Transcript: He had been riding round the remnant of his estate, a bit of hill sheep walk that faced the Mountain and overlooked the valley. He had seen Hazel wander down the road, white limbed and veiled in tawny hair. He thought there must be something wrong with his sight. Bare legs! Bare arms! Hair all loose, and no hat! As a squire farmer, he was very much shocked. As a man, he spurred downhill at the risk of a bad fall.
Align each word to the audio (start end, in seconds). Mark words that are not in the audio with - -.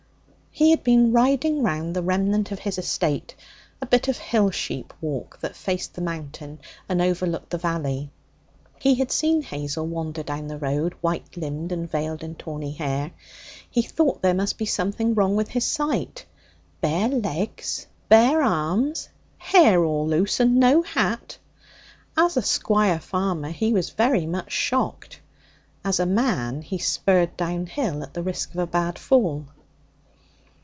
He 0.53 0.71
had 0.71 0.83
been 0.83 1.13
riding 1.13 1.63
round 1.63 1.95
the 1.95 2.03
remnant 2.03 2.51
of 2.51 2.59
his 2.59 2.77
estate, 2.77 3.35
a 3.81 3.85
bit 3.85 4.09
of 4.09 4.17
hill 4.17 4.51
sheep 4.51 4.93
walk 4.99 5.39
that 5.39 5.55
faced 5.55 5.93
the 5.93 6.01
Mountain 6.01 6.59
and 6.89 7.01
overlooked 7.01 7.51
the 7.51 7.57
valley. 7.57 8.11
He 8.77 8.95
had 8.95 9.13
seen 9.13 9.41
Hazel 9.43 9.87
wander 9.87 10.23
down 10.23 10.47
the 10.47 10.57
road, 10.57 10.93
white 10.99 11.37
limbed 11.37 11.71
and 11.71 11.89
veiled 11.89 12.21
in 12.21 12.35
tawny 12.35 12.73
hair. 12.73 13.11
He 13.69 13.81
thought 13.81 14.21
there 14.21 14.33
must 14.33 14.57
be 14.57 14.65
something 14.65 15.13
wrong 15.15 15.37
with 15.37 15.47
his 15.47 15.63
sight. 15.65 16.25
Bare 16.81 17.07
legs! 17.07 17.87
Bare 18.09 18.43
arms! 18.43 19.07
Hair 19.37 19.85
all 19.85 20.05
loose, 20.05 20.41
and 20.41 20.57
no 20.57 20.81
hat! 20.81 21.37
As 22.17 22.35
a 22.35 22.41
squire 22.41 22.99
farmer, 22.99 23.49
he 23.51 23.71
was 23.71 23.91
very 23.91 24.25
much 24.25 24.51
shocked. 24.51 25.21
As 25.85 25.97
a 26.01 26.05
man, 26.05 26.61
he 26.61 26.77
spurred 26.77 27.37
downhill 27.37 28.03
at 28.03 28.13
the 28.13 28.21
risk 28.21 28.51
of 28.53 28.57
a 28.59 28.67
bad 28.67 28.99
fall. 28.99 29.45